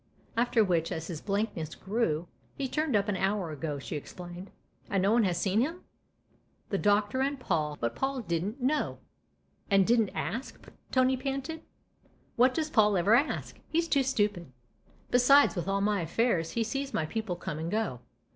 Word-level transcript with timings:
After 0.35 0.63
which, 0.63 0.91
as 0.91 1.05
his 1.05 1.21
blankness 1.21 1.75
grew," 1.75 2.27
He 2.57 2.67
turned 2.67 2.95
up 2.95 3.07
an 3.07 3.15
hour 3.15 3.51
ago," 3.51 3.77
she 3.77 3.95
explained." 3.95 4.49
And 4.89 5.03
no 5.03 5.11
one 5.11 5.25
has 5.25 5.37
seen 5.37 5.61
him?" 5.61 5.83
"The 6.71 6.79
Doctor 6.79 7.21
and 7.21 7.39
Paul. 7.39 7.77
But 7.79 7.95
Paul 7.95 8.21
didn't 8.21 8.59
know 8.59 8.97
""And 9.69 9.85
didn't 9.85 10.09
ask?" 10.15 10.59
Tony 10.91 11.17
panted." 11.17 11.61
What 12.35 12.55
does 12.55 12.71
Paul 12.71 12.97
ever 12.97 13.13
ask? 13.13 13.59
He's 13.69 13.87
too 13.87 14.01
stupid! 14.01 14.51
Besides, 15.11 15.55
with 15.55 15.67
all 15.67 15.81
my 15.81 16.01
affairs, 16.01 16.53
he 16.53 16.63
sees 16.63 16.95
my 16.95 17.05
people 17.05 17.35
come 17.35 17.59
and 17.59 17.69
go. 17.69 17.99